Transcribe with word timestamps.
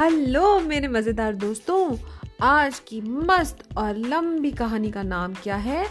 Hello 0.00 0.58
मेरे 0.60 0.88
मज़ेदार 0.88 1.34
दोस्तों, 1.34 1.96
आज 2.40 2.78
की 2.78 3.00
मस्त 3.00 3.62
और 3.78 3.96
लंबी 3.96 4.50
कहानी 4.50 4.90
का 4.90 5.02
नाम 5.02 5.34
क्या 5.34 5.56
है? 5.56 5.86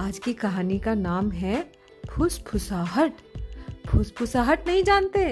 आज 0.00 0.18
की 0.18 0.32
कहानी 0.32 0.78
का 0.78 0.94
नाम 0.94 1.30
है 1.30 1.62
फुसफुसाहट। 2.10 3.12
फुसफुसाहट 3.88 4.66
नहीं 4.68 4.82
जानते? 4.84 5.24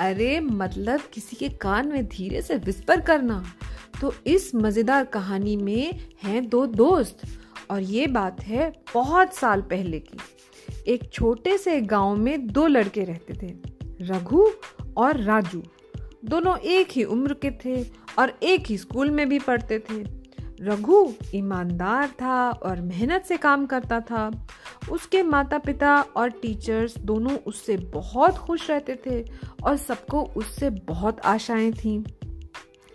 अरे 0.00 0.38
मतलब 0.40 1.08
किसी 1.12 1.36
के 1.36 1.48
कान 1.48 1.88
में 1.88 2.06
धीरे 2.06 2.42
से 2.42 2.56
विस्पर 2.56 3.00
करना। 3.00 3.42
तो 4.00 4.14
इस 4.26 4.54
मज़ेदार 4.54 5.04
कहानी 5.04 5.56
में 5.56 6.00
हैं 6.22 6.48
दो 6.48 6.66
दोस्त, 6.66 7.22
और 7.70 7.80
ये 7.80 8.06
बात 8.06 8.42
है 8.42 8.72
बहुत 8.94 9.34
साल 9.34 9.62
पहले 9.62 10.00
की। 10.00 10.18
एक 10.86 11.12
छोटे 11.12 11.58
से 11.58 11.80
गाँव 11.80 12.16
में 12.16 12.46
दो 12.46 12.66
लड़के 12.66 13.04
रहते 13.04 13.34
थे, 13.42 13.54
रघु 14.04 14.48
और 14.96 15.20
राजू। 15.20 15.62
दोनों 16.24 16.58
एक 16.58 16.88
ही 16.90 17.04
उम्र 17.04 17.34
के 17.34 17.50
थे 17.50 17.84
और 18.18 18.38
एक 18.42 18.66
ही 18.66 18.78
स्कूल 18.78 19.10
में 19.10 19.28
भी 19.28 19.38
पढ़ते 19.38 19.78
थे। 19.78 20.22
रघु 20.60 21.12
ईमानदार 21.34 22.08
था 22.08 22.50
और 22.50 22.80
मेहनत 22.80 23.22
से 23.22 23.36
काम 23.36 23.66
करता 23.66 24.00
था। 24.00 24.48
उसके 24.90 25.22
माता 25.22 25.58
पिता 25.58 26.00
और 26.00 26.28
टीचर्स 26.28 26.98
दोनों 26.98 27.36
उससे 27.36 27.76
बहुत 27.76 28.38
खुश 28.38 28.70
रहते 28.70 28.98
थे 29.06 29.24
और 29.62 29.76
सबको 29.76 30.22
उससे 30.22 30.70
बहुत 30.70 31.20
आशाएँ 31.20 31.72
थीं। 31.72 32.04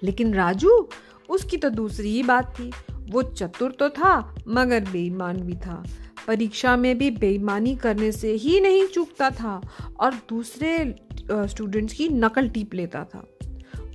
लेकिन 0.04 0.34
राजू, 0.34 0.90
उसकी 1.30 1.58
तो 1.58 1.70
दूसरी 1.70 2.10
ही 2.10 2.24
बात 2.24 2.56
थी। 2.60 2.72
वो 2.92 3.22
चतुर 3.22 3.72
तो 3.72 3.90
था, 3.90 4.36
मगर 4.48 4.86
बेईमान 4.92 5.38
भी 5.38 5.56
था। 5.56 5.84
परीक्षा 6.28 6.78
में 6.78 6.98
भी 6.98 7.12
बेईमानी 7.12 7.76
करने 7.76 8.12
से 8.12 8.32
ही 8.32 8.60
नहीं 8.60 8.86
चूकता 8.86 9.30
था 9.30 9.62
और 10.00 10.14
दूसरे 10.14 10.96
स्टूडेंट्स 11.32 11.94
की 11.94 12.10
नकल 12.10 12.50
टीप 12.50 12.74
लेता 12.74 13.04
था। 13.04 13.28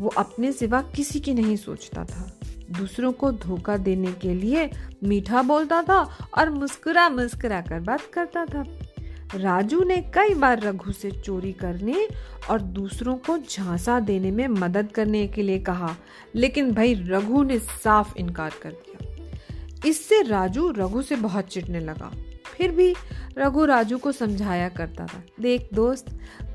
वो 0.00 0.08
अपने 0.08 0.52
सिवा 0.52 0.82
किसी 0.82 1.20
की 1.20 1.34
नहीं 1.34 1.56
सोचता 1.56 2.04
था। 2.04 2.40
दूसरों 2.70 3.12
को 3.12 3.30
धोखा 3.32 3.76
देने 3.76 4.12
के 4.12 4.34
लिए 4.34 4.70
मीठा 5.04 5.42
बोलता 5.42 5.82
था 5.82 5.98
और 6.38 6.50
मुस्कुरा 6.50 7.08
मुस्कुरा 7.08 7.60
कर 7.60 7.80
बात 7.80 8.00
करता 8.00 8.44
था। 8.44 8.64
राजू 9.34 9.82
ने 9.84 9.96
कई 10.14 10.34
बार 10.34 10.60
रघु 10.60 10.92
से 10.92 11.10
चोरी 11.10 11.52
करने 11.52 12.08
और 12.50 12.60
दूसरों 12.60 13.16
को 13.16 13.38
झांसा 13.38 14.00
देने 14.00 14.30
में 14.30 14.48
मदद 14.48 14.92
करने 14.92 15.26
के 15.28 15.42
लिए 15.42 15.58
कहा, 15.58 15.96
लेकिन 16.34 16.72
भाई 16.72 16.94
रघु 16.94 17.42
ने 17.42 17.58
साफ़ 17.58 18.16
इनकार 18.16 18.52
कर 18.62 18.70
दिया। 18.70 19.88
इससे 19.88 20.22
राजू 20.22 20.70
रघु 20.70 21.02
से 21.02 21.16
बहुत 21.16 21.44
चिढ़ने 21.44 21.80
लगा। 21.80 22.12
फिर 22.52 22.70
भी 22.70 22.94
रघु 23.38 23.64
राजू 23.64 23.98
को 23.98 24.12
समझाया 24.12 24.68
करता 24.68 25.06
था। 25.06 25.22
देख 25.40 25.68
दोस्त, 25.74 26.06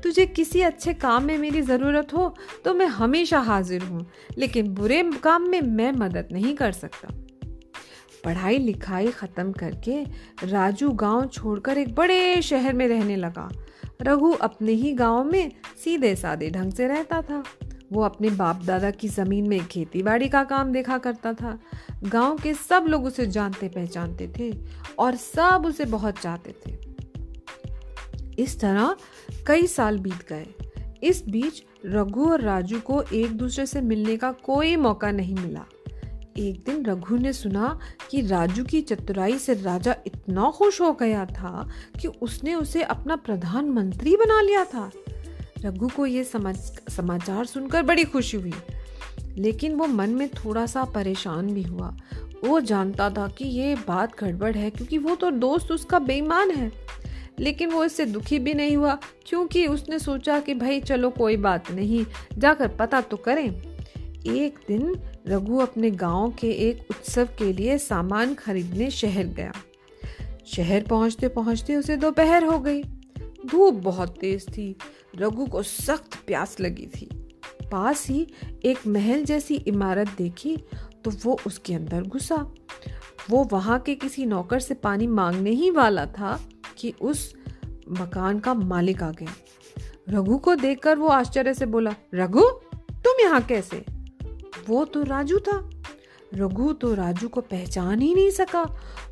तुझे 0.02 0.26
किसी 0.26 0.60
अच्छे 0.62 0.94
काम 0.94 1.24
में 1.24 1.36
मेरी 1.38 1.62
ज़रूरत 1.62 2.14
हो 2.14 2.34
तो 2.64 2.74
मैं 2.74 2.86
हमेशा 2.88 3.38
हाजिर 3.40 3.82
हूँ, 3.82 4.06
लेकिन 4.38 4.68
बुरे 4.74 5.02
काम 5.22 5.48
में 5.48 5.60
मैं 5.62 5.90
मदद 5.92 6.28
नहीं 6.32 6.54
कर 6.54 6.72
सकता। 6.72 7.14
पढ़ाई 8.24 8.58
लिखाई 8.58 9.06
ख़त्म 9.08 9.52
करके 9.52 10.02
राजू 10.44 10.90
गाँव 10.92 11.26
छोड़कर 11.26 11.78
एक 11.78 11.94
बड़े 11.94 12.40
शहर 12.42 12.72
में 12.72 12.86
रहने 12.88 13.16
लगा। 13.16 13.48
रघु 14.02 14.30
अपने 14.32 14.72
ही 14.72 14.92
गाँव 14.94 15.24
में 15.24 15.50
सीधे 15.84 16.14
सादे 16.16 16.50
ढंग 16.50 16.72
से 16.72 16.88
रहता 16.88 17.20
था। 17.22 17.42
वो 17.92 18.02
अपने 18.02 18.30
बाप 18.30 18.64
दादा 18.64 18.90
की 18.90 19.08
ज़मीन 19.08 19.48
में 19.48 19.66
खेती 19.66 20.02
बाड़ी 20.02 20.28
का 20.28 20.44
काम 20.44 20.72
देखा 20.72 20.98
करता 20.98 21.32
था। 21.32 21.58
गाँव 22.04 22.38
के 22.38 22.54
सब 22.54 22.84
लोग 22.88 23.04
उसे 23.04 23.26
जानते 23.26 23.68
पहचानते 23.68 24.32
थे 24.38 24.64
और 24.98 25.16
सब 25.16 25.62
उसे 25.66 25.84
बहुत 25.84 26.18
चाहते 26.18 26.54
थे। 26.66 26.78
इस 28.38 28.60
तरह 28.60 28.96
कई 29.46 29.66
साल 29.66 29.98
बीत 29.98 30.28
गए। 30.28 30.46
इस 31.02 31.28
बीच 31.28 31.62
रघु 31.86 32.30
और 32.30 32.40
राजू 32.40 32.80
को 32.80 33.02
एक 33.02 33.32
दूसरे 33.32 33.66
से 33.66 33.80
मिलने 33.80 34.16
का 34.16 34.32
कोई 34.32 34.76
मौका 34.76 35.10
नहीं 35.10 35.34
मिला। 35.34 35.64
एक 36.38 36.64
दिन 36.66 36.86
रघु 36.86 37.16
ने 37.16 37.32
सुना 37.32 37.78
कि 38.10 38.26
राजू 38.26 38.64
की 38.64 38.80
चतुराई 38.80 39.38
से 39.38 39.54
राजा 39.54 39.96
इतना 40.06 40.50
खुश 40.50 40.80
हो 40.80 40.92
गया 40.92 41.26
था 41.26 41.68
कि 42.00 42.08
उसने 42.08 42.54
उसे 42.54 42.82
अपना 42.82 43.16
प्रधानमंत्री 43.16 44.16
बना 44.16 44.40
लिया 44.40 44.64
था। 44.64 44.90
रघु 45.64 45.88
को 45.88 46.06
यह 46.06 46.22
समाचार 46.22 47.44
सुनकर 47.44 47.82
बड़ी 47.82 48.04
खुशी 48.04 48.36
हुई। 48.36 48.52
लेकिन 49.36 49.74
वो 49.74 49.86
मन 49.86 50.10
में 50.10 50.28
थोड़ा 50.28 50.66
सा 50.66 50.84
परेशान 50.84 51.46
भी 51.46 51.62
हुआ। 51.62 51.96
वो 52.44 52.60
जानता 52.60 53.10
था 53.10 53.28
कि 53.28 53.44
ये 53.44 53.74
बात 53.74 54.20
गड़बड़ 54.20 54.56
है 54.56 54.70
क्योंकि 54.70 54.98
वो 54.98 55.14
तो 55.14 55.30
दोस्त 55.30 55.70
उसका 55.70 55.98
बेईमान 55.98 56.50
है। 56.50 56.72
लेकिन 57.38 57.70
वो 57.70 57.84
इससे 57.84 58.04
दुखी 58.04 58.38
भी 58.38 58.54
नहीं 58.54 58.76
हुआ, 58.76 58.98
क्योंकि 59.26 59.66
उसने 59.66 59.98
सोचा 59.98 60.40
कि 60.40 60.54
भाई 60.54 60.80
चलो 60.80 61.10
कोई 61.10 61.36
बात 61.36 61.70
नहीं, 61.72 62.06
जाकर 62.38 62.68
पता 62.68 63.00
तो 63.00 63.16
करें। 63.16 63.48
एक 64.26 64.58
दिन 64.68 64.94
रघु 65.28 65.58
अपने 65.58 65.90
गाँव 65.90 66.30
के 66.30 66.50
एक 66.50 66.86
उत्सव 66.90 67.28
के 67.38 67.52
लिए 67.52 67.78
सामान 67.78 68.34
खरीदने 68.34 68.90
शहर 68.90 69.26
गया। 69.26 69.52
शहर 70.46 70.82
पहुँचते 70.82 71.28
पहुँचते 71.28 71.76
उसे 71.76 71.96
दोपहर 71.96 72.44
हो 72.44 72.58
गई। 72.58 72.82
धूप 73.46 73.74
बहुत 73.74 74.18
तेज 74.18 74.46
थी। 74.48 74.76
रघु 75.16 75.46
को 75.46 75.62
सख्त 75.62 76.14
प्यास 76.26 76.60
लगी 76.60 76.86
थी। 76.86 77.08
पास 77.72 78.06
ही 78.06 78.26
एक 78.64 78.86
महल 78.86 79.24
जैसी 79.24 79.54
इमारत 79.54 80.08
देखी 80.18 80.56
तो 81.04 81.10
वो 81.24 81.38
उसके 81.46 81.74
अंदर 81.74 82.02
घुसा। 82.02 82.36
वो 83.30 83.42
वहाँ 83.44 83.78
के 83.78 83.94
किसी 83.94 84.26
नौकर 84.26 84.60
से 84.60 84.74
पानी 84.74 85.06
मांगने 85.06 85.50
ही 85.50 85.70
वाला 85.70 86.06
था 86.06 86.38
कि 86.78 86.92
उस 87.00 87.34
मकान 87.90 88.38
का 88.38 88.54
मालिक 88.54 89.02
आ 89.02 89.10
गया। 89.10 89.32
रघु 90.08 90.38
को 90.38 90.54
देखकर 90.54 90.96
वो 90.96 91.08
आश्चर्य 91.08 91.54
से 91.54 91.66
बोला, 91.66 91.94
रघु, 92.14 92.42
तुम 93.04 93.20
यहाँ 93.20 93.40
कैसे? 93.42 93.84
वो 94.68 94.84
तो 94.84 95.02
राजू 95.02 95.38
था। 95.38 95.70
रघु 96.34 96.72
तो 96.72 96.94
राजू 96.94 97.28
को 97.28 97.40
पहचान 97.40 98.00
ही 98.00 98.14
नहीं 98.14 98.30
सका 98.30 98.62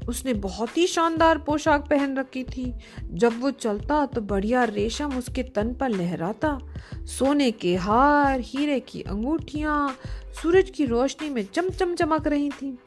उसने 0.08 0.32
बहुत 0.34 0.76
ही 0.78 0.86
शानदार 0.86 1.38
पोशाक 1.38 1.88
पहन 1.90 2.16
रखी 2.16 2.42
थी। 2.44 2.74
जब 3.12 3.40
वो 3.40 3.50
चलता 3.50 4.06
तो 4.06 4.20
बढ़िया 4.20 4.64
रेशम 4.64 5.16
उसके 5.18 5.42
तन 5.42 5.74
पर 5.74 5.88
लहराता। 5.88 6.58
सोने 7.06 7.50
के 7.50 7.74
हार, 7.76 8.40
हीरे 8.40 8.80
की 8.80 9.02
अंगूठियाँ, 9.02 9.96
सूरज 10.42 10.70
की 10.70 10.84
रोशनी 10.84 11.30
में 11.30 11.44
चमचम 11.44 11.94
चमक 11.94 12.26
रही 12.26 12.50
थी। 12.50 12.78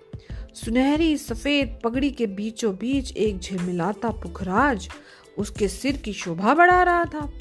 सुनहरी 0.54 1.18
सफ़ेद 1.18 1.80
पगड़ी 1.84 2.12
के 2.12 2.28
बीचों 2.28 2.76
बीच 2.76 3.12
एक 3.18 3.40
झिलमिलाता 3.40 4.10
पुखराज 4.10 4.90
उसके 5.38 5.68
सिर 5.68 5.98
की 5.98 6.14
शोभा 6.14 6.54
बढ़ा 6.54 6.84
रहा 6.84 7.06
था। 7.06 7.32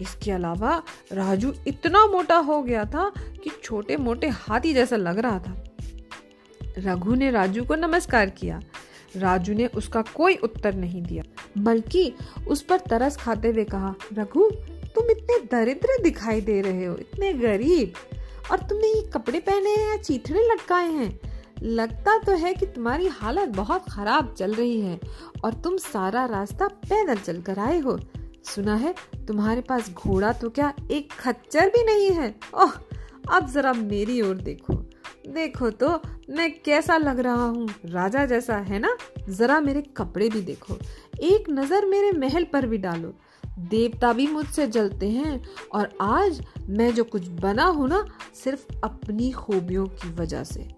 इसके 0.00 0.30
अलावा 0.30 0.82
राजू 1.12 1.52
इतना 1.66 2.06
मोटा 2.06 2.36
हो 2.36 2.62
गया 2.62 2.84
था 2.84 3.12
कि 3.18 3.50
छोटे 3.62 3.96
मोटे 3.96 4.28
हाथी 4.28 4.72
जैसा 4.74 4.96
लग 4.96 5.18
रहा 5.18 5.38
था। 5.38 5.64
रघु 6.78 7.14
ने 7.14 7.30
राजू 7.30 7.64
को 7.64 7.74
नमस्कार 7.74 8.30
किया। 8.30 8.60
राजू 9.16 9.54
ने 9.54 9.66
उसका 9.66 10.02
कोई 10.02 10.36
उत्तर 10.36 10.74
नहीं 10.74 11.02
दिया, 11.02 11.22
बल्कि 11.58 12.12
उस 12.48 12.62
पर 12.62 12.80
तरस 12.80 13.16
खाते 13.16 13.50
हुए 13.50 13.64
कहा, 13.64 13.94
रघु, 14.12 14.48
तुम 14.94 15.10
इतने 15.10 15.38
दरिद्र 15.52 16.02
दिखाई 16.02 16.40
दे 16.40 16.60
रहे 16.60 16.84
हो, 16.84 16.96
इतने 16.96 17.32
गरीब, 17.32 17.92
और 18.50 18.58
तुमने 18.58 18.88
ये 18.88 19.02
कपड़े 19.10 19.40
पहने 19.40 19.70
हैं 19.70 19.88
या 19.90 19.96
चीथड़े 19.96 20.48
लटकाए 20.52 20.90
हैं? 20.90 21.20
लगता 21.62 22.18
तो 22.18 22.32
है 22.32 22.54
कि 22.54 22.66
तुम्हारी 22.66 23.06
हालत 23.06 23.48
बहुत 23.48 23.84
खराब 23.90 24.34
चल 24.38 24.54
रही 24.54 24.80
है, 24.80 25.00
और 25.44 25.54
तुम 25.54 25.76
सारा 25.76 26.24
रास्ता 26.24 26.68
पैदल 26.68 27.16
चल 27.16 27.40
कर 27.40 27.58
आए 27.58 27.78
हो। 27.78 27.98
सुना 28.44 28.74
है, 28.74 28.94
तुम्हारे 29.28 29.60
पास 29.60 29.90
घोड़ा 29.90 30.32
तो 30.32 30.50
क्या 30.50 30.72
एक 30.90 31.12
खच्चर 31.12 31.68
भी 31.68 31.84
नहीं 31.84 32.10
है? 32.10 32.34
ओह, 32.54 32.72
अब 33.32 33.50
जरा 33.50 33.72
मेरी 33.72 34.20
ओर 34.20 34.36
देखो। 34.36 34.74
देखो 35.28 35.70
तो 35.70 35.88
मैं 36.30 36.50
कैसा 36.62 36.96
लग 36.96 37.18
रहा 37.20 37.44
हूँ? 37.44 37.68
राजा 37.84 38.24
जैसा, 38.26 38.56
है 38.56 38.78
ना? 38.78 38.96
जरा 39.28 39.60
मेरे 39.60 39.82
कपड़े 39.96 40.28
भी 40.28 40.40
देखो। 40.40 40.78
एक 41.22 41.50
नज़र 41.50 41.86
मेरे 41.86 42.10
महल 42.12 42.44
पर 42.44 42.66
भी 42.66 42.78
डालो। 42.78 43.12
देवता 43.60 44.12
भी 44.12 44.26
मुझसे 44.26 44.66
जलते 44.66 45.08
हैं, 45.08 45.40
और 45.74 45.88
आज 46.00 46.40
मैं 46.68 46.94
जो 46.94 47.04
कुछ 47.04 47.28
बना 47.28 47.64
हूँ 47.64 47.88
ना, 47.88 48.04
सिर्फ़ 48.34 48.66
अपनी 48.84 49.30
खूबियों 49.30 49.86
की 49.86 50.12
वजह 50.12 50.44
से। 50.44 50.68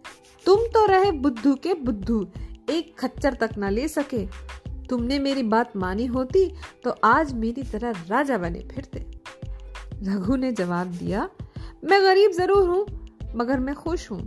तुम 0.46 0.66
तो 0.66 0.84
रहे 0.86 1.12
बुद्धू 1.12 1.54
के 1.54 1.74
बुद्धू, 1.74 2.26
एक 2.70 2.94
खच्चर 2.98 3.34
तक 3.34 3.56
ना 3.58 3.70
ले 3.70 3.88
सके। 3.88 4.26
तुमने 4.88 5.18
मेरी 5.18 5.42
बात 5.42 5.76
मानी 5.76 6.06
होती 6.06 6.46
तो 6.84 6.90
आज 7.04 7.32
मेरी 7.32 7.62
तरह 7.62 8.04
राजा 8.08 8.38
बने 8.38 8.60
फिरते। 8.74 9.06
रघु 10.04 10.36
ने 10.36 10.52
जवाब 10.52 10.86
दिया, 10.86 11.28
मैं 11.84 12.02
गरीब 12.02 12.30
ज़रूर 12.30 12.68
हूँ, 12.68 12.86
मगर 13.36 13.60
मैं 13.60 13.74
खुश 13.74 14.10
हूँ। 14.10 14.20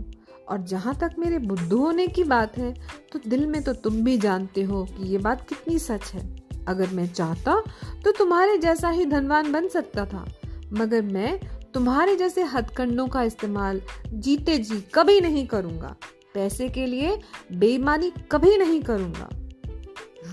और 0.48 0.62
जहाँ 0.62 0.94
तक 0.94 1.14
मेरे 1.18 1.38
बुद्धू 1.38 1.78
होने 1.78 2.06
की 2.06 2.24
बात 2.24 2.56
है 2.58 2.72
तो 3.12 3.18
दिल 3.26 3.46
में 3.46 3.62
तो 3.62 3.72
तुम 3.74 4.02
भी 4.04 4.16
जानते 4.18 4.62
हो 4.62 4.84
कि 4.86 5.08
ये 5.08 5.18
बात 5.18 5.48
कितनी 5.48 5.78
सच 5.78 6.12
है। 6.12 6.26
अगर 6.68 6.90
मैं 6.90 7.06
चाहता 7.08 7.60
तो 8.04 8.12
तुम्हारे 8.12 8.56
जैसा 8.58 8.88
ही 8.90 9.04
धनवान 9.06 9.52
बन 9.52 9.68
सकता 9.68 10.04
था। 10.06 10.24
मगर 10.72 11.02
मैं 11.04 11.38
तुम्हारे 11.74 12.16
जैसे 12.16 12.42
हथकंडों 12.44 13.06
का 13.08 13.22
इस्तेमाल 13.22 13.80
जीते 14.06 14.56
जी 14.58 14.80
कभी 14.94 15.20
नहीं 15.20 15.46
करूँगा। 15.46 15.94
पैसे 16.34 16.68
के 16.68 16.86
लिए 16.86 17.18
बेईमानी 17.52 18.12
कभी 18.32 18.56
नहीं 18.56 18.80
करूँगा। 18.82 19.28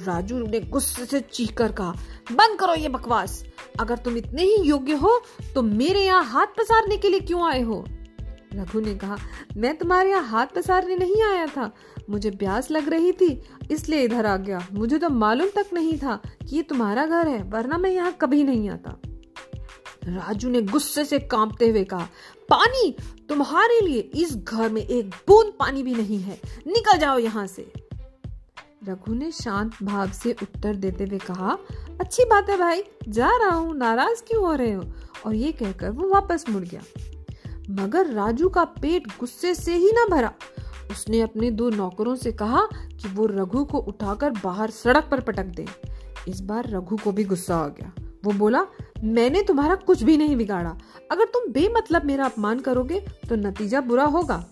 राजू 0.06 0.40
ने 0.40 0.60
गुस्से 0.62 1.06
से 1.06 1.20
चीख 1.22 1.54
कर 1.58 1.72
कहा, 1.72 1.92
बंद 2.32 2.60
करो 2.60 2.74
ये 2.74 2.90
बकवास। 2.90 3.44
अगर 3.80 3.98
तुम 3.98 4.18
इतने 4.18 4.44
ही 4.44 4.56
योग्य 4.64 4.94
हो 4.96 5.20
तो 5.56 5.62
मेरे 5.62 6.02
यहाँ 6.02 6.24
हाथ 6.26 6.48
पसारने 6.58 6.98
के 6.98 7.10
लिए 7.10 7.20
क्यों 7.22 7.50
आए 7.50 7.62
हो? 7.62 7.84
रघु 8.56 8.80
ने 8.80 8.96
कहा, 8.96 9.18
मैं 9.58 9.78
तुम्हारे 9.78 10.10
यहाँ 10.10 10.24
हाथ 10.24 10.48
पसारने 10.48 10.96
नहीं 10.96 11.24
आया 11.24 11.46
था। 11.46 11.72
मुझे 12.10 12.32
प्यास 12.32 12.72
लग 12.72 12.90
रही 12.90 13.12
थी, 13.12 13.42
इसलिए 13.72 14.02
इधर 14.02 14.26
आ 14.26 14.38
गया। 14.38 14.68
मुझे 14.74 14.98
तो 14.98 15.10
मालूम 15.10 15.50
तक 15.56 15.66
नहीं 15.74 15.98
था 15.98 16.22
कि 16.50 16.56
ये 16.56 16.62
तुम्हारा 16.62 17.06
घर 17.06 17.28
है, 17.28 17.44
वरना 17.44 17.78
मैं 17.78 17.90
यहाँ 17.90 18.18
कभी 18.22 18.44
नहीं 18.44 18.70
आता। 18.70 19.02
राजू 20.08 20.50
ने 20.50 20.62
गुस्से 20.62 21.06
से 21.06 21.20
कांपते 21.20 21.68
हुए 21.70 21.84
कहा, 21.84 22.08
पानी, 22.50 22.96
तुम्हारे 23.30 23.80
लिए 23.82 24.00
इस 24.00 24.36
घर 24.36 24.70
में 24.70 24.82
एक 24.82 25.10
बूंद 25.10 25.54
पानी 25.60 25.84
भी 25.84 25.94
नहीं 25.94 26.20
है। 26.20 26.40
निकल 26.68 26.98
जाओ 26.98 27.18
यहाँ 27.18 27.48
से। 27.48 27.72
रघु 28.90 29.14
ने 29.14 29.32
शांत 29.32 29.72
भाव 29.84 30.12
से 30.12 30.32
उत्तर 30.32 30.76
देते 30.76 31.04
हुए 31.04 31.18
कहा, 31.18 31.58
अच्छी 32.02 32.26
बात 32.26 32.50
है 32.50 32.58
भाई, 32.58 32.84
जा 33.08 33.30
रहा 33.38 33.56
हूँ। 33.56 33.78
नाराज़ 33.78 34.24
क्यों 34.24 34.46
हो 34.46 34.54
रहे 34.54 34.72
हो? 34.72 34.84
और 35.26 35.36
ये 35.36 35.52
कहकर 35.52 35.90
वो 35.90 36.10
वापस 36.10 36.46
मुड़ 36.50 36.64
गया। 36.64 36.82
मगर 37.70 38.08
राजू 38.08 38.50
का 38.50 38.64
पेट 38.64 39.08
गुस्से 39.20 39.54
से 39.56 39.76
ही 39.76 39.92
ना 39.92 40.06
भरा। 40.08 40.32
उसने 40.92 41.22
अपने 41.22 41.52
दो 41.52 41.70
नौकरों 41.70 42.16
से 42.16 42.32
कहा 42.32 42.62
कि 42.74 43.10
वो 43.10 43.26
रघु 43.26 43.64
को 43.66 43.78
उठाकर 43.78 44.32
बाहर 44.44 44.70
सड़क 44.70 45.08
पर 45.12 45.20
पटक 45.20 45.46
दे। 45.46 45.66
इस 46.28 46.42
बार 46.42 46.70
रघु 46.70 46.98
को 46.98 47.12
भी 47.12 47.24
गुस्सा 47.24 47.58
आ 47.58 47.68
गया। 47.68 47.92
वो 48.26 48.32
बोला, 48.32 48.66
मैंने 49.04 49.42
तुम्हारा 49.42 49.76
कुछ 49.76 50.04
भी 50.04 50.18
नहीं 50.18 50.36
बिगाड़ा। 50.36 50.78
अगर 51.12 51.26
तुम 51.26 51.52
बेमतलब 51.52 52.06
मेरा 52.06 52.26
अपमान 52.26 52.60
करोगे 52.60 53.00
तो 53.30 53.36
नतीजा 53.36 53.82
बुरा 53.82 54.06
होगा। 54.06 54.46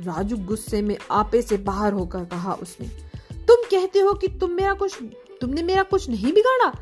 राजू 0.00 0.36
गुस्से 0.36 0.82
में 0.82 0.96
आपे 1.10 1.42
से 1.42 1.56
बाहर 1.56 1.92
होकर 1.92 2.24
कहा 2.24 2.52
उसने, 2.52 2.86
तुम 3.46 3.62
कहते 3.70 3.98
हो 3.98 4.12
कि 4.12 4.28
तुम 4.28 4.50
मेरा 4.50 4.72
कुछ, 4.74 4.98
तुमने 5.40 5.62
मेरा 5.62 5.82
कुछ 5.82 6.08
नहीं 6.08 6.32
बिगाड़ा? 6.32 6.72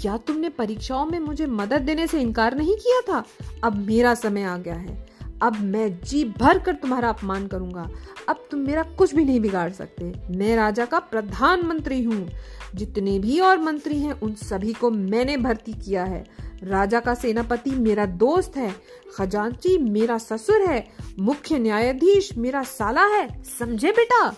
क्या 0.00 0.16
तुमने 0.16 0.48
परीक्षाओं 0.48 1.06
में 1.06 1.18
मुझे 1.18 1.46
मदद 1.46 1.82
देने 1.82 2.06
से 2.06 2.20
इनकार 2.20 2.56
नहीं 2.56 2.76
किया 2.76 3.00
था? 3.02 3.24
अब 3.64 3.76
मेरा 3.76 4.14
समय 4.14 4.42
आ 4.42 4.56
गया 4.56 4.74
है। 4.74 5.07
अब 5.42 5.60
मैं 5.60 6.00
जी 6.00 6.24
भर 6.24 6.58
कर 6.58 6.72
तुम्हारा 6.74 7.08
अपमान 7.08 7.46
करूँगा। 7.46 7.90
अब 8.28 8.48
तुम 8.50 8.60
मेरा 8.60 8.82
कुछ 8.82 9.14
भी 9.14 9.24
नहीं 9.24 9.40
बिगाड़ 9.40 9.70
सकते। 9.70 10.12
मैं 10.30 10.56
राजा 10.56 10.84
का 10.84 10.98
प्रधानमंत्री 10.98 12.02
हूँ। 12.02 12.28
जितने 12.74 13.18
भी 13.18 13.40
और 13.40 13.58
मंत्री 13.58 14.00
हैं, 14.00 14.20
उन 14.20 14.34
सभी 14.34 14.72
को 14.72 14.90
मैंने 14.90 15.36
भर्ती 15.36 15.72
किया 15.72 16.04
है। 16.04 16.24
राजा 16.62 17.00
का 17.00 17.14
सेनापति 17.14 17.70
मेरा 17.70 18.06
दोस्त 18.06 18.56
है। 18.56 18.74
खजांची 19.16 19.78
मेरा 19.78 20.18
ससुर 20.18 20.60
है। 20.60 20.88
मुख्य 21.18 21.58
न्यायाधीश 21.58 22.38
मेरा 22.38 22.62
साला 22.62 23.04
है। 23.06 23.42
समझे 23.42 23.90
बेटा? 23.90 24.36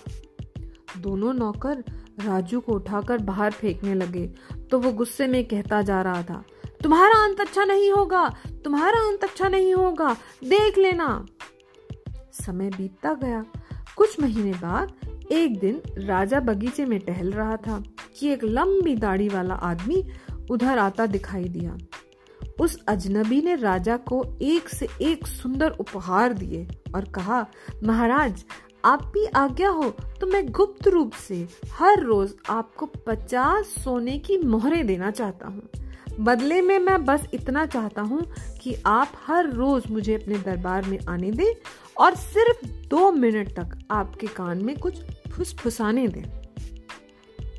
दोनों 0.99 1.35
नौकर 1.35 1.85
राजू 2.27 2.61
को 2.61 2.73
उठाकर 2.73 3.19
बाहर 3.19 3.51
फेंकने 3.51 3.95
लगे। 3.95 4.33
तो 4.71 4.79
वो 4.79 4.93
गुस्से 4.93 5.27
में 5.27 5.45
कहता 5.45 5.83
जा 5.83 6.03
रहा 6.03 6.23
था। 6.23 6.45
तुम्हारा 6.81 7.23
अंत 7.25 7.41
अच्छा 7.41 7.65
नहीं 7.65 7.91
होगा, 7.93 8.29
तुम्हारा 8.65 9.01
अंत 9.01 9.25
अच्छा 9.25 9.49
नहीं 9.49 9.75
होगा। 9.75 10.13
देख 10.45 10.79
लेना। 10.79 11.27
समय 12.35 12.71
बीतता 12.71 13.15
गया। 13.15 13.45
कुछ 13.97 14.21
महीने 14.21 14.53
बाद 14.53 14.93
एक 15.33 15.59
दिन 15.61 15.81
राजा 15.99 16.41
बगीचे 16.41 16.85
में 16.85 16.99
टहल 17.01 17.31
रहा 17.33 17.57
था 17.57 17.83
कि 18.19 18.29
एक 18.29 18.45
लंबी 18.45 18.95
दाढ़ी 18.97 19.29
वाला 19.29 19.55
आदमी 19.55 20.05
उधर 20.51 20.79
आता 20.79 21.07
दिखाई 21.07 21.45
दिया। 21.49 21.77
उस 22.61 22.77
अजनबी 22.89 23.41
ने 23.43 23.55
राजा 23.55 23.97
को 23.97 24.25
एक 24.43 24.69
से 24.69 24.89
एक 25.03 25.27
सुंदर 25.27 25.71
उपहार 25.71 26.33
दिए 26.33 26.67
और 26.95 27.05
कहा, 27.05 27.47
महाराज 27.85 28.45
आप 28.85 29.03
भी 29.15 29.25
आज्ञा 29.27 29.69
हो 29.71 29.89
तो 30.21 30.27
मैं 30.27 30.47
गुप्त 30.49 30.89
रूप 30.89 31.13
से 31.19 31.47
हर 31.73 32.03
रोज 32.03 32.35
आपको 32.51 32.87
पचास 33.07 33.75
सोने 33.85 34.19
की 34.19 34.39
मोहरें 34.39 34.87
देना 34.87 35.11
चाहता 35.11 35.49
हूँ। 35.49 35.69
बदले 36.21 36.61
में 36.63 36.79
मैं 36.79 37.05
बस 37.05 37.27
इतना 37.35 37.65
चाहता 37.67 38.03
हूँ 38.03 38.21
कि 38.63 38.75
आप 38.87 39.13
हर 39.27 39.51
रोज 39.51 39.91
मुझे 39.91 40.15
अपने 40.15 40.39
दरबार 40.39 40.87
में 40.87 40.99
आने 41.09 41.31
दें 41.31 41.53
और 41.97 42.15
सिर्फ़ 42.15 42.67
दो 42.89 43.11
मिनट 43.13 43.49
तक 43.51 43.79
आपके 43.91 44.27
कान 44.27 44.65
में 44.65 44.77
कुछ 44.79 45.01
फुसफुसाने 45.33 46.07
दें। 46.09 46.23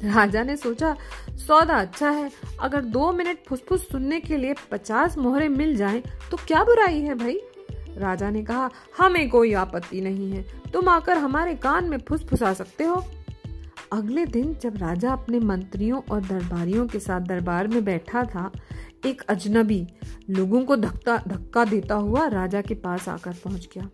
राजा 0.03 0.43
ने 0.43 0.55
सोचा, 0.55 0.95
सौदा 1.37 1.75
अच्छा 1.75 2.09
है, 2.09 2.29
अगर 2.59 2.81
दो 2.81 3.11
मिनट 3.11 3.43
फुसफुस 3.47 3.87
सुनने 3.89 4.19
के 4.19 4.37
लिए 4.37 4.55
पचास 4.71 5.17
मोहरे 5.17 5.47
मिल 5.49 5.75
जाएँ 5.75 6.01
तो 6.31 6.37
क्या 6.37 6.63
बुराई 6.63 7.01
है 7.01 7.15
भाई? 7.15 7.39
राजा 7.97 8.29
ने 8.29 8.43
कहा, 8.43 8.69
हमें 8.97 9.29
कोई 9.29 9.53
आपत्ति 9.53 10.01
नहीं 10.01 10.31
है, 10.31 10.45
तुम 10.73 10.89
आकर 10.89 11.17
हमारे 11.17 11.55
कान 11.55 11.89
में 11.89 11.97
फुसफुसा 11.99 12.53
सकते 12.53 12.83
हो। 12.83 13.03
अगले 13.93 14.25
दिन 14.25 14.53
जब 14.61 14.77
राजा 14.77 15.11
अपने 15.13 15.39
मंत्रियों 15.39 16.01
और 16.11 16.21
दरबारियों 16.21 16.87
के 16.87 16.99
साथ 16.99 17.21
दरबार 17.21 17.67
में 17.67 17.85
बैठा 17.85 18.23
था, 18.23 18.51
एक 19.05 19.21
अजनबी 19.21 19.87
लोगों 20.29 20.63
को 20.65 20.75
धक्का 20.75 21.17
धक्का 21.27 21.65
देता 21.65 21.95
हुआ 21.95 22.27
राजा 22.27 22.61
के 22.61 22.73
पास 22.73 23.09
आकर 23.09 23.33
पहुँच 23.33 23.67
गया। 23.75 23.89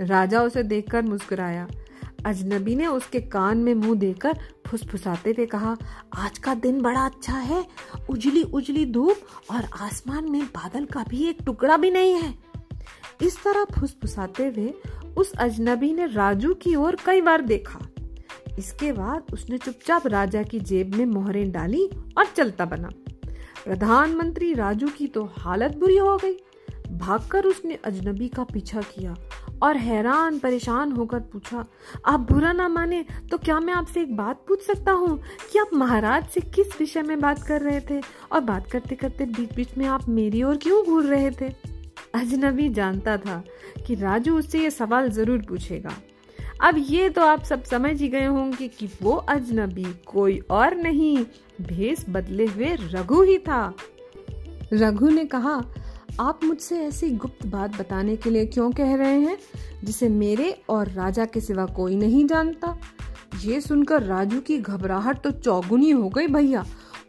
राजा 0.00 0.42
उसे 0.42 0.62
देखकर 0.62 1.02
मुस्कुराया। 1.02 1.68
अजनबी 2.26 2.74
ने 2.74 2.86
उसके 2.86 3.20
कान 3.20 3.58
में 3.58 3.74
मुँह 3.74 3.98
देकर 3.98 4.38
फुसफुसाते 4.66 5.30
हुए 5.30 5.46
कहा, 5.46 5.76
आज 6.16 6.38
का 6.38 6.54
दिन 6.54 6.80
बड़ा 6.82 7.04
अच्छा 7.06 7.32
है। 7.32 7.66
उजली 8.10 8.42
उजली 8.42 8.86
धूप 8.86 9.16
और 9.50 9.68
आसमान 9.80 10.30
में 10.30 10.44
बादल 10.44 10.84
का 10.84 11.04
भी 11.08 11.28
एक 11.28 11.38
टुकड़ा 11.46 11.76
भी 11.76 11.90
नहीं 11.90 12.14
है। 12.14 12.34
इस 13.22 13.42
तरह 13.44 13.64
फुसफुसाते 13.64 14.46
हुए 14.46 14.74
उस 15.16 15.32
अजनबी 15.32 15.92
ने 15.92 16.06
राजू 16.06 16.54
की 16.54 16.74
ओर 16.74 16.96
कई 17.06 17.20
बार 17.20 17.40
देखा। 17.40 17.80
इसके 18.60 18.92
बाद 18.92 19.32
उसने 19.32 19.58
चुपचाप 19.58 20.06
राजा 20.06 20.42
की 20.42 20.60
जेब 20.60 20.94
में 20.94 21.04
मोहरें 21.06 21.50
डाली 21.52 21.86
और 22.18 22.26
चलता 22.26 22.64
बना। 22.64 22.88
प्रधानमंत्री 23.64 24.52
राजू 24.54 24.88
की 24.88 25.06
तो 25.06 25.24
हालत 25.38 25.76
बुरी 25.76 25.96
हो 25.96 26.16
गई। 26.16 26.36
भागकर 26.90 27.44
उसने 27.44 27.78
अजनबी 27.84 28.28
का 28.28 28.44
पीछा 28.44 28.80
किया 28.84 29.14
और 29.62 29.76
हैरान 29.76 30.38
परेशान 30.38 30.92
होकर 30.92 31.20
पूछा, 31.22 31.64
आप 32.06 32.20
बुरा 32.30 32.52
ना 32.52 32.68
माने 32.68 33.04
तो 33.30 33.38
क्या 33.38 33.58
मैं 33.60 33.74
आपसे 33.74 34.00
एक 34.02 34.16
बात 34.16 34.44
पूछ 34.48 34.62
सकता 34.62 34.92
हूँ? 34.92 35.18
कि 35.52 35.58
आप 35.58 35.74
महाराज 35.74 36.28
से 36.28 36.40
किस 36.40 36.78
विषय 36.80 37.02
में 37.02 37.18
बात 37.20 37.42
कर 37.42 37.60
रहे 37.60 37.80
थे? 37.80 38.00
और 38.32 38.40
बात 38.40 38.70
करते 38.70 38.96
करते 38.96 39.26
बीच 39.26 39.54
बीच 39.54 39.76
में 39.78 39.86
आप 39.86 40.08
मेरी 40.08 40.42
ओर 40.42 40.56
क्यों 40.56 40.84
घूर 40.84 41.04
रहे 41.04 41.30
थे? 41.30 41.52
अजनबी 42.14 42.68
जानता 42.70 43.16
था 43.16 43.42
कि 43.86 43.94
राजू 43.94 44.38
उससे 44.38 44.62
ये 44.62 44.70
सवाल 44.70 45.10
ज़रूर 45.10 45.42
पूछेगा। 45.48 45.90
अब 46.62 46.84
ये 46.88 47.08
तो 47.08 47.22
आप 47.22 47.42
सब 47.42 47.62
समझ 47.62 48.00
ही 48.00 48.08
गए 48.08 48.24
होंगे 48.24 48.68
कि 48.68 48.88
वो 49.02 49.12
अजनबी 49.12 49.86
कोई 50.06 50.38
और 50.50 50.76
नहीं 50.76 51.16
भेस 51.60 52.04
बदले 52.08 52.46
हुए 52.46 52.76
रघु 52.80 53.22
ही 53.22 53.38
था। 53.38 53.74
रघु 54.72 55.08
ने 55.08 55.24
कहा, 55.24 55.62
आप 56.20 56.40
मुझसे 56.44 56.80
ऐसी 56.80 57.10
गुप्त 57.10 57.46
बात 57.46 57.78
बताने 57.78 58.16
के 58.16 58.30
लिए 58.30 58.46
क्यों 58.46 58.70
कह 58.72 58.94
रहे 58.94 59.20
हैं, 59.20 59.38
जिसे 59.84 60.08
मेरे 60.08 60.62
और 60.68 60.88
राजा 60.88 61.24
के 61.24 61.40
सिवा 61.40 61.66
कोई 61.66 61.96
नहीं 61.96 62.26
जानता? 62.26 62.78
ये 63.44 63.60
सुनकर 63.60 64.02
राजू 64.02 64.40
की 64.40 64.58
घबराहट 64.58 65.22
तो 65.22 65.30
चौगुनी 65.30 65.90
हो 65.90 66.08
गई 66.08 66.26
भैया। 66.26 66.64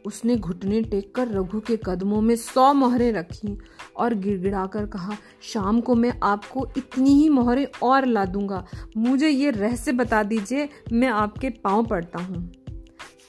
उसने 0.05 0.35
घुटने 0.35 0.81
टेक 0.81 1.15
कर 1.15 1.27
रघु 1.27 1.59
के 1.59 1.77
कदमों 1.85 2.21
में 2.21 2.35
सौ 2.35 2.73
मोहरें 2.73 3.11
रखी। 3.13 3.57
और 3.97 4.13
गिड़गिड़ाकर 4.13 4.85
कहा, 4.85 5.17
शाम 5.41 5.81
को 5.81 5.95
मैं 5.95 6.13
आपको 6.23 6.67
इतनी 6.77 7.09
ही 7.09 7.29
मोहरें 7.29 7.65
और 7.83 8.05
ला 8.05 8.25
दूँगा। 8.25 8.65
मुझे 8.97 9.29
ये 9.29 9.51
रहस्य 9.51 9.91
बता 9.91 10.23
दीजिए, 10.23 10.69
मैं 10.93 11.07
आपके 11.07 11.49
पाँव 11.49 11.85
पड़ता 11.85 12.19
हूँ। 12.19 12.51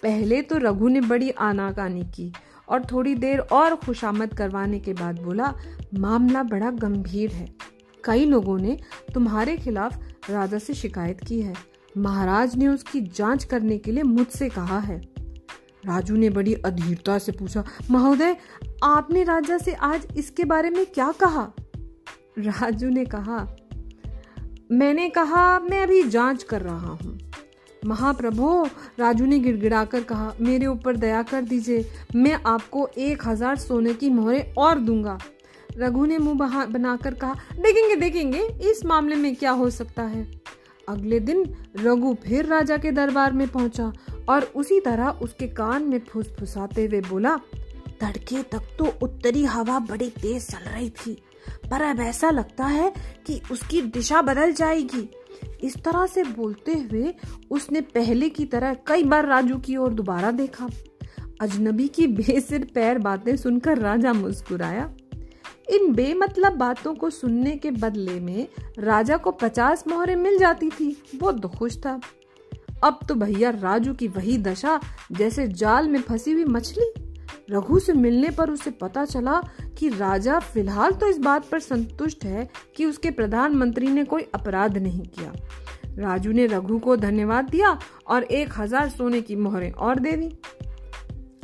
पहले 0.02 0.42
तो 0.42 0.58
रघु 0.58 0.88
ने 0.88 1.00
बड़ी 1.00 1.30
आनाकानी 1.30 2.02
की 2.02 2.32
और 2.68 2.84
थोड़ी 2.84 3.14
देर 3.14 3.38
और 3.38 3.74
खुशामद 3.76 4.34
करवाने 4.34 4.80
के 4.80 4.92
बाद 4.92 5.20
बोला, 5.20 5.54
मामला 5.98 6.42
बड़ा 6.42 6.70
गंभीर 6.70 7.30
है। 7.30 7.46
कई 8.04 8.24
लोगों 8.24 8.58
ने 8.58 8.78
तुम्हारे 9.14 9.56
खिलाफ 9.56 9.98
राजा 10.30 10.58
से 10.58 10.74
शिकायत 10.74 11.20
की 11.20 11.40
है। 11.40 11.54
महाराज 11.98 12.56
ने 12.56 12.68
उसकी 12.68 13.00
जाँच 13.00 13.44
करने 13.44 13.78
के 13.78 13.92
लिए 13.92 14.02
मुझसे 14.02 14.48
कहा 14.48 14.78
है। 14.78 15.00
राजू 15.86 16.16
ने 16.16 16.30
बड़ी 16.30 16.54
अधीरता 16.54 17.18
से 17.18 17.32
पूछा, 17.32 17.64
महोदय 17.90 18.36
आपने 18.82 19.24
राजा 19.24 19.58
से 19.58 19.72
आज 19.72 20.06
इसके 20.16 20.44
बारे 20.44 20.70
में 20.70 20.86
क्या 20.86 21.12
कहा? 21.12 21.52
राजू 22.38 22.88
ने 22.88 23.04
कहा, 23.04 23.56
मैंने 24.72 25.08
कहा, 25.08 25.58
मैं 25.58 25.82
अभी 25.82 26.02
जाँच 26.02 26.42
कर 26.42 26.62
रहा 26.62 26.90
हूँ। 26.92 27.18
महाप्रभु, 27.86 28.66
राजू 28.98 29.26
ने 29.26 29.38
गिड़गिड़ाकर 29.38 30.02
कहा, 30.02 30.32
मेरे 30.40 30.66
ऊपर 30.66 30.96
दया 30.96 31.22
कर 31.22 31.42
दीजिए, 31.42 31.84
मैं 32.16 32.40
आपको 32.46 32.88
एक 32.98 33.26
हज़ार 33.26 33.56
सोने 33.56 33.94
की 33.94 34.10
मोहरें 34.10 34.54
और 34.54 34.78
दूँगा। 34.78 35.18
रघु 35.78 36.04
ने 36.06 36.18
मुँह 36.18 36.66
बनाकर 36.66 37.14
कहा, 37.14 37.34
देखेंगे 37.34 37.96
देखेंगे, 37.96 38.40
इस 38.70 38.84
मामले 38.84 39.16
में 39.16 39.36
क्या 39.36 39.50
हो 39.50 39.70
सकता 39.70 40.02
है? 40.02 40.42
अगले 40.88 41.20
दिन 41.20 41.56
रघु 41.76 42.14
फिर 42.14 42.46
राजा 42.46 42.76
के 42.76 42.90
दरबार 42.92 43.32
में 43.32 43.48
पहुँचा 43.48 43.92
और 44.28 44.42
उसी 44.42 44.80
तरह 44.80 45.08
उसके 45.08 45.48
कान 45.48 45.82
में 45.82 46.00
फुसफुसाते 46.08 46.86
हुए 46.86 47.00
बोला 47.00 47.38
तड़के 48.02 48.42
तक 48.42 48.62
तो 48.78 48.92
उत्तरी 49.02 49.44
हवा 49.44 49.78
बड़ी 49.80 50.08
तेज 50.12 50.46
चल 50.46 50.70
रही 50.70 50.90
थी, 50.90 51.14
पर 51.70 51.82
अब 51.82 52.00
ऐसा 52.00 52.30
लगता 52.30 52.64
है 52.66 52.92
कि 53.26 53.40
उसकी 53.52 53.82
दिशा 53.82 54.22
बदल 54.22 54.52
जाएगी। 54.52 55.08
इस 55.62 55.76
तरह 55.76 56.06
से 56.06 56.22
बोलते 56.24 56.72
हुए 56.72 57.12
उसने 57.50 57.80
पहले 57.80 58.28
की 58.28 58.44
तरह 58.44 58.74
कई 58.86 59.04
बार 59.04 59.26
राजू 59.26 59.58
की 59.58 59.76
ओर 59.76 59.92
दोबारा 59.92 60.30
देखा। 60.30 60.68
अजनबी 61.40 61.86
की 61.88 62.06
बेसिर 62.06 62.64
पैर 62.74 62.98
बातें 62.98 63.36
सुनकर 63.36 63.78
राजा 63.78 64.12
मुस्कुराया। 64.12 64.90
इन 65.70 65.92
बेमतलब 65.92 66.52
बातों 66.52 66.94
को 66.94 67.10
सुनने 67.10 67.56
के 67.56 67.70
बदले 67.70 68.18
में 68.20 68.48
राजा 68.78 69.16
को 69.16 69.30
पचास 69.32 69.84
मोहरें 69.88 70.16
मिल 70.16 70.38
जाती 70.38 70.68
थी, 70.70 70.96
वो 71.16 71.32
तो 71.32 71.48
खुश 71.48 71.76
था। 71.76 72.00
अब 72.84 72.98
तो 73.08 73.14
भैया 73.14 73.50
राजू 73.50 73.94
की 73.94 74.08
वही 74.08 74.36
दशा 74.38 74.80
जैसे 75.12 75.46
जाल 75.48 75.88
में 75.88 76.00
फंसी 76.00 76.32
हुई 76.32 76.44
मछली। 76.44 76.92
रघु 77.52 77.78
से 77.78 77.92
मिलने 77.92 78.30
पर 78.30 78.50
उसे 78.50 78.70
पता 78.70 79.04
चला 79.04 79.40
कि 79.78 79.88
राजा 79.88 80.38
फ़िलहाल 80.38 80.92
तो 80.92 81.06
इस 81.06 81.18
बात 81.18 81.48
पर 81.50 81.60
संतुष्ट 81.60 82.24
है 82.24 82.48
कि 82.76 82.84
उसके 82.84 83.10
प्रधानमंत्री 83.10 83.88
ने 83.88 84.04
कोई 84.04 84.26
अपराध 84.34 84.78
नहीं 84.78 85.02
किया। 85.02 85.32
राजू 85.98 86.32
ने 86.32 86.46
रघु 86.46 86.78
को 86.78 86.96
धन्यवाद 86.96 87.48
दिया 87.50 87.78
और 88.06 88.22
एक 88.22 88.52
हज़ार 88.58 88.88
सोने 88.88 89.20
की 89.20 89.36
मोहरें 89.36 89.70
और 89.70 89.98
दे 89.98 90.12
दी। 90.12 90.30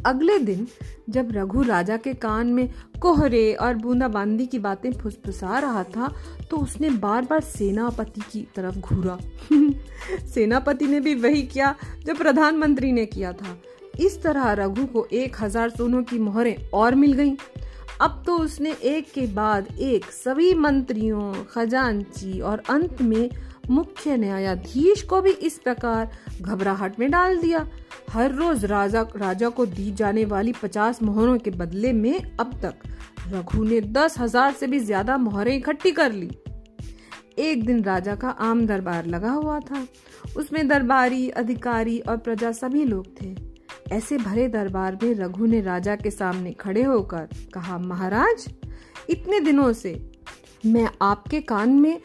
अगले 0.06 0.38
दिन, 0.38 0.66
जब 1.10 1.28
रघु 1.32 1.62
राजा 1.62 1.96
के 1.96 2.12
कान 2.14 2.46
में 2.46 2.68
कोहरे 3.00 3.52
और 3.54 3.74
बूंदाबांदी 3.74 4.46
की 4.46 4.58
बातें 4.58 4.90
फुसफुसा 4.92 5.58
रहा 5.58 5.82
था 5.86 6.12
तो 6.50 6.56
उसने 6.56 6.90
बार 6.90 7.24
बार 7.24 7.40
सेनापति 7.40 8.20
की 8.32 8.46
तरफ़ 8.56 8.78
घूरा। 8.78 9.18
सेनापति 10.26 10.86
ने 10.86 11.00
भी 11.00 11.14
वही 11.14 11.42
किया 11.42 11.74
जो 12.06 12.14
प्रधानमंत्री 12.14 12.92
ने 12.92 13.06
किया 13.06 13.32
था। 13.32 13.56
इस 13.98 14.22
तरह 14.22 14.52
रघु 14.54 14.84
को 14.86 15.06
एक 15.12 15.36
हज़ार 15.40 15.70
सोनों 15.70 16.02
की 16.02 16.18
मोहरें 16.18 16.70
और 16.74 16.94
मिल 16.94 17.12
गईं। 17.12 17.36
अब 18.00 18.22
तो 18.26 18.36
उसने 18.38 18.72
एक 18.84 19.10
के 19.12 19.26
बाद 19.26 19.66
एक 19.80 20.04
सभी 20.04 20.52
मंत्रियों, 20.54 21.32
खजांची 21.44 22.40
और 22.40 22.62
अंत 22.70 23.02
में 23.02 23.30
मुख्य 23.70 24.16
न्यायाधीश 24.16 25.02
को 25.02 25.20
भी 25.20 25.30
इस 25.30 25.58
प्रकार 25.58 26.10
घबराहट 26.40 26.98
में 27.00 27.10
डाल 27.10 27.36
दिया। 27.38 27.66
हर 28.10 28.34
रोज 28.34 28.64
राजा 28.64 29.00
राजा 29.16 29.48
को 29.48 29.66
दी 29.66 29.90
जाने 29.92 30.24
वाली 30.24 30.52
पचास 30.52 31.02
मोहरों 31.02 31.36
के 31.38 31.50
बदले 31.52 31.92
में 31.92 32.36
अब 32.40 32.58
तक 32.62 32.86
रघु 33.32 33.64
ने 33.64 33.80
दस 33.80 34.18
हज़ार 34.18 34.52
से 34.52 34.66
भी 34.66 34.78
ज़्यादा 34.80 35.16
मोहरें 35.18 35.54
इकट्ठी 35.56 35.92
कर 35.92 36.12
ली। 36.12 36.30
एक 37.38 37.64
दिन 37.64 37.82
राजा 37.84 38.14
का 38.14 38.28
आम 38.28 38.64
दरबार 38.66 39.06
लगा 39.06 39.30
हुआ 39.30 39.58
था। 39.60 39.86
उसमें 40.36 40.66
दरबारी, 40.68 41.28
अधिकारी 41.30 41.98
और 42.00 42.16
प्रजा 42.16 42.52
सभी 42.52 42.84
लोग 42.84 43.06
थे। 43.20 43.34
ऐसे 43.92 44.16
भरे 44.18 44.46
दरबार 44.48 44.98
में 45.02 45.12
रघु 45.14 45.46
ने 45.46 45.60
राजा 45.60 45.94
के 45.96 46.10
सामने 46.10 46.52
खड़े 46.52 46.82
होकर 46.82 47.28
कहा, 47.54 47.78
महाराज, 47.78 48.46
इतने 49.10 49.40
दिनों 49.40 49.72
से 49.72 49.92
मैं 50.66 50.88
आपके 51.02 51.40
कान 51.40 51.70
में 51.70 52.00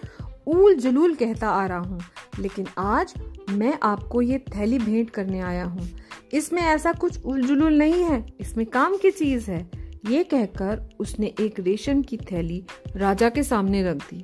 ऊल 0.48 0.76
जलूल 0.76 1.16
कहता 1.16 1.50
आ 1.50 1.66
रहा 1.66 1.78
हूँ, 1.80 2.00
लेकिन 2.40 2.68
आज 2.78 3.14
मैं 3.50 3.78
आपको 3.84 4.22
ये 4.22 4.40
थैली 4.48 4.80
भेंट 4.80 5.10
करने 5.10 5.40
आया 5.42 5.66
हूँ। 5.66 5.90
इसमें 6.34 6.62
ऐसा 6.62 6.92
कुछ 6.94 7.26
उल 7.26 7.42
जुलूल 7.42 7.78
नहीं 7.78 8.04
है, 8.04 8.26
इसमें 8.42 8.66
काम 8.66 8.98
की 8.98 9.12
चीज़ 9.12 9.50
है। 9.52 9.70
ये 10.10 10.24
कहकर 10.24 10.82
उसने 11.00 11.34
एक 11.40 11.60
रेशम 11.60 12.02
की 12.02 12.18
थैली 12.32 12.64
राजा 12.96 13.30
के 13.30 13.44
सामने 13.44 13.84
रख 13.84 13.98
दी। 14.04 14.24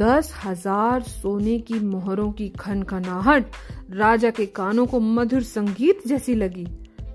दस 0.00 0.32
हज़ार 0.44 1.02
सोने 1.02 1.58
की 1.58 1.78
मोहरों 1.80 2.30
की 2.32 2.48
खनखनाहट 2.48 3.50
राजा 3.90 4.30
के 4.30 4.46
कानों 4.48 4.86
को 4.86 5.00
मधुर 5.00 5.42
संगीत 5.42 6.06
जैसी 6.06 6.34
लगी। 6.34 6.66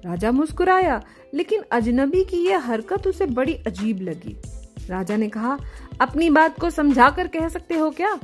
राजा 0.08 0.32
मुस्कुराया, 0.32 1.02
लेकिन 1.34 1.64
अजनबी 1.72 2.24
की 2.24 2.38
यह 2.38 2.60
हरकत 2.60 3.08
उसे 3.08 3.26
बड़ी 3.26 3.54
अजीब 3.54 4.02
लगी। 4.02 4.38
राजा 4.90 5.18
ने 5.18 5.30
कहा, 5.30 5.60
अपनी 6.02 6.30
बात 6.30 6.60
को 6.60 6.70
समझा 6.70 7.10
कर 7.10 7.28
कह 7.28 7.48
सकते 7.48 7.76
हो 7.76 7.90
क्या? 7.90 8.20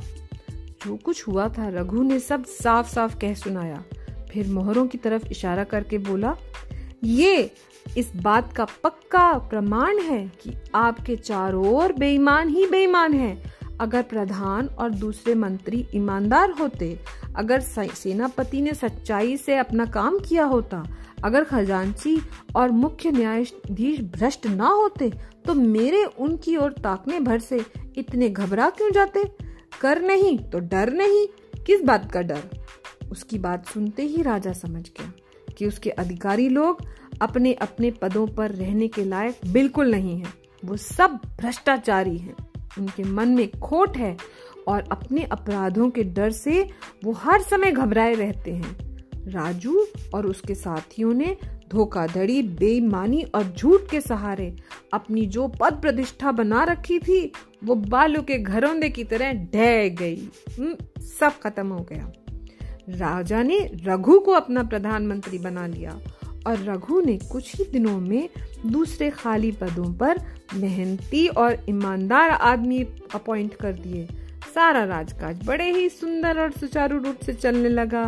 जो 0.50 0.96
कुछ 0.96 1.28
हुआ 1.28 1.48
था, 1.48 1.68
रघु 1.68 2.02
ने 2.02 2.18
सब 2.18 2.44
साफ़ 2.44 2.94
साफ़ 2.94 3.18
कह 3.18 3.34
सुनाया। 3.34 3.84
फिर 4.32 4.48
मोहरों 4.48 4.86
की 4.86 4.98
तरफ़ 4.98 5.26
इशारा 5.26 5.64
करके 5.64 5.98
बोला, 5.98 6.36
ये 7.04 7.50
इस 7.96 8.16
बात 8.16 8.52
का 8.52 8.64
पक्का 8.64 9.32
प्रमाण 9.32 9.98
है 9.98 10.32
कि 10.40 10.54
आपके 10.74 11.16
चारों 11.16 11.68
ओर 11.68 11.92
बेईमान 11.92 12.48
ही 12.48 12.66
बेईमान 12.66 13.12
है। 13.12 13.54
अगर 13.80 14.02
प्रधान 14.02 14.66
और 14.66 14.90
दूसरे 14.90 15.34
मंत्री 15.34 15.86
ईमानदार 15.94 16.50
होते 16.50 17.00
अगर 17.36 17.60
सेनापति 17.60 18.60
ने 18.62 18.74
सच्चाई 18.74 19.36
से 19.36 19.56
अपना 19.56 19.86
काम 19.86 20.18
किया 20.18 20.44
होता, 20.44 20.84
अगर 21.24 21.44
खजांची 21.44 22.20
और 22.56 22.70
मुख्य 22.70 23.10
न्यायाधीश 23.10 24.00
भ्रष्ट 24.00 24.46
ना 24.46 24.68
होते 24.68 25.12
तो 25.46 25.54
मेरे 25.54 26.04
उनकी 26.04 26.56
ओर 26.56 26.72
ताकने 26.72 27.20
भर 27.20 27.38
से 27.38 27.64
इतने 27.96 28.28
घबरा 28.28 28.70
क्यों 28.70 28.90
जाते? 28.92 29.24
कर 29.80 30.02
नहीं 30.02 30.38
तो 30.38 30.58
डर 30.58 30.92
नहीं। 30.92 31.26
किस 31.64 31.82
बात 31.82 32.10
का 32.12 32.22
डर? 32.22 32.42
उसकी 33.12 33.38
बात 33.38 33.66
सुनते 33.66 34.02
ही 34.02 34.22
राजा 34.22 34.52
समझ 34.52 34.88
गया 34.88 35.12
कि 35.58 35.66
उसके 35.66 35.90
अधिकारी 35.90 36.48
लोग 36.48 36.84
अपने 37.22 37.52
अपने 37.52 37.90
पदों 37.90 38.26
पर 38.26 38.50
रहने 38.50 38.88
के 38.88 39.04
लायक 39.04 39.38
बिल्कुल 39.52 39.90
नहीं 39.90 40.18
है। 40.18 40.32
वो 40.64 40.76
सब 40.76 41.20
भ्रष्टाचारी 41.38 42.16
हैं। 42.18 42.34
उनके 42.78 43.02
मन 43.02 43.28
में 43.28 43.50
खोट 43.50 43.96
है 43.96 44.16
और 44.68 44.88
अपने 44.92 45.24
अपराधों 45.24 45.90
के 45.90 46.02
डर 46.02 46.30
से 46.30 46.68
वो 47.04 47.12
हर 47.12 47.42
समय 47.42 47.72
घबराए 47.72 48.14
रहते 48.14 48.52
हैं। 48.52 48.84
राजू 49.28 49.86
और 50.14 50.26
उसके 50.26 50.54
साथियों 50.54 51.14
ने 51.14 51.36
धोखाधड़ी 51.68 52.42
बेईमानी 52.42 53.22
और 53.22 53.54
झूठ 53.58 53.80
के 53.90 54.00
सहारे 54.00 54.56
अपनी 54.92 55.26
जो 55.26 55.48
पद 55.48 55.72
प्रतिष्ठा 55.82 56.32
बना 56.32 56.64
रखी 56.64 56.98
थी 56.98 57.32
वो 57.64 57.74
बालू 57.74 58.22
के 58.22 58.38
घरोंदे 58.38 58.90
की 58.90 59.04
तरह 59.04 59.32
ढह 59.32 59.88
गई। 59.88 60.28
हम्म, 60.58 60.76
सब 61.00 61.32
खत्म 61.42 61.66
हो 61.66 61.86
गया। 61.92 62.12
राजा 62.88 63.42
ने 63.42 63.58
रघु 63.58 64.18
को 64.18 64.32
अपना 64.32 64.62
प्रधानमंत्री 64.62 65.38
बना 65.38 65.66
लिया 65.66 66.00
और 66.46 66.58
रघु 66.58 67.00
ने 67.00 67.18
कुछ 67.32 67.56
ही 67.56 67.64
दिनों 67.64 68.00
में 68.00 68.28
दूसरे 68.66 69.10
खाली 69.10 69.52
पदों 69.52 69.94
पर 69.94 70.20
मेहनती 70.54 71.28
और 71.28 71.58
ईमानदार 71.68 72.30
आदमी 72.30 72.82
अपॉइंट 73.14 73.54
कर 73.54 73.72
दिए। 73.72 74.08
सारा 74.54 74.84
राजकाज 74.84 75.44
बड़े 75.46 75.70
ही 75.72 75.88
सुंदर 75.88 76.40
और 76.40 76.50
सुचारू 76.50 76.98
रूप 76.98 77.20
से 77.26 77.32
चलने 77.34 77.68
लगा। 77.68 78.04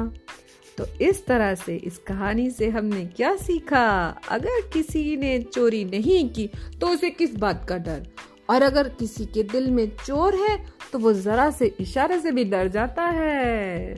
तो 0.79 0.85
इस 1.01 1.25
तरह 1.27 1.55
से 1.55 1.77
इस 1.77 1.99
कहानी 1.99 2.51
से 2.51 2.69
हमने 2.69 3.05
क्या 3.07 3.35
सीखा? 3.37 3.87
अगर 4.31 4.61
किसी 4.73 5.17
ने 5.17 5.39
चोरी 5.45 5.85
नहीं 5.85 6.29
की 6.31 6.49
तो 6.81 6.89
उसे 6.89 7.11
किस 7.11 7.37
बात 7.37 7.65
का 7.69 7.79
डर? 7.79 8.07
और 8.51 8.63
अगर 8.63 8.89
किसी 8.89 9.25
के 9.27 9.43
दिल 9.43 9.71
में 9.71 9.87
चोर 9.97 10.35
है 10.39 10.57
तो 10.93 10.99
वो 10.99 11.13
जरा 11.13 11.51
से 11.51 11.67
इशारे 11.81 12.21
से 12.21 12.33
भी 12.33 12.45
डर 12.45 12.69
जाता 12.69 13.05
है। 13.05 13.95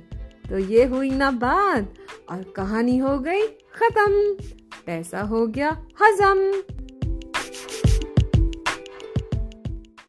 तो 0.49 0.59
ये 0.59 0.85
हुई 0.85 1.11
ना 1.11 1.31
बात, 1.31 1.95
और 2.31 2.43
कहानी 2.57 2.97
हो 2.99 3.19
गई 3.19 3.47
खत्म। 3.75 4.33
पैसा 4.87 5.23
हो 5.23 5.47
गया 5.47 5.71
हजम। 6.02 6.50